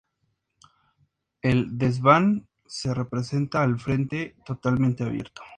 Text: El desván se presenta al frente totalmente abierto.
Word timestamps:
El 1.43 1.77
desván 1.77 2.47
se 2.65 2.91
presenta 3.05 3.61
al 3.61 3.79
frente 3.79 4.35
totalmente 4.47 5.03
abierto. 5.03 5.43